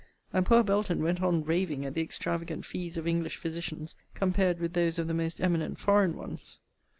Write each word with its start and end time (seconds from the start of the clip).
and 0.33 0.47
poor 0.47 0.63
Belton 0.63 1.03
went 1.03 1.21
on 1.21 1.43
raving 1.43 1.85
at 1.85 1.93
the 1.93 2.01
extravagant 2.01 2.65
fees 2.65 2.97
of 2.97 3.05
English 3.05 3.37
physicians, 3.37 3.93
compared 4.15 4.57
with 4.59 4.73
those 4.73 4.97
of 4.97 5.05
the 5.05 5.13
most 5.13 5.39
eminent 5.39 5.77
foreign 5.77 6.17
ones. 6.17 6.57